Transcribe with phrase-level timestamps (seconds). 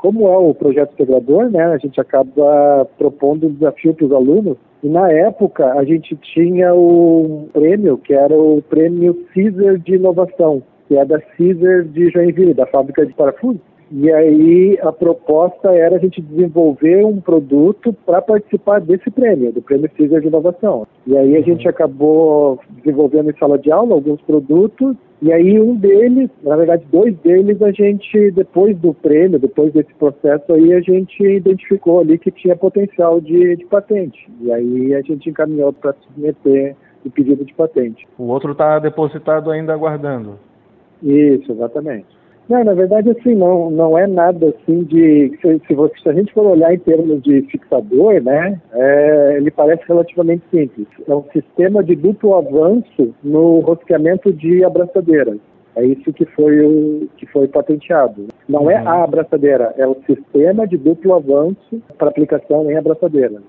[0.00, 4.56] Como é o projeto integrador, né, a gente acaba propondo um desafio para os alunos
[4.82, 10.62] e na época a gente tinha o prêmio, que era o prêmio Caesar de inovação,
[10.88, 13.60] que é da Caesar de Joinville, da fábrica de parafusos.
[13.90, 19.60] E aí a proposta era a gente desenvolver um produto para participar desse prêmio, do
[19.60, 20.86] prêmio Caesar de inovação.
[21.06, 25.76] E aí a gente acabou desenvolvendo em sala de aula alguns produtos e aí um
[25.76, 30.80] deles, na verdade dois deles, a gente, depois do prêmio, depois desse processo aí, a
[30.80, 34.30] gente identificou ali que tinha potencial de, de patente.
[34.40, 38.08] E aí a gente encaminhou para submeter o pedido de patente.
[38.16, 40.38] O outro está depositado ainda aguardando.
[41.02, 42.19] Isso, exatamente.
[42.50, 45.30] Não, na verdade, assim, não, não é nada assim de.
[45.40, 49.52] Se, se, você, se a gente for olhar em termos de fixador, né, é, ele
[49.52, 50.88] parece relativamente simples.
[51.06, 55.38] É um sistema de duplo avanço no rosqueamento de abraçadeiras.
[55.76, 58.26] É isso que foi, o, que foi patenteado.
[58.48, 58.80] Não é uhum.
[58.80, 63.40] é a abraçadeira, é o sistema de duplo avanço para aplicação em abraçadeira.